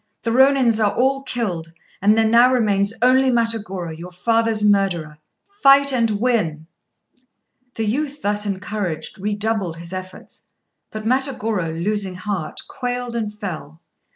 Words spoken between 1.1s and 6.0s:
killed, and there now remains only Matagorô, your father's murderer. Fight